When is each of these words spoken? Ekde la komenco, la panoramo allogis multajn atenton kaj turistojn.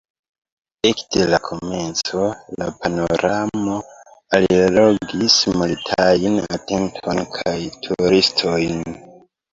Ekde 0.91 1.25
la 1.33 1.39
komenco, 1.47 2.23
la 2.61 2.69
panoramo 2.79 3.77
allogis 4.39 5.37
multajn 5.61 6.41
atenton 6.57 7.23
kaj 7.37 7.57
turistojn. 7.85 8.83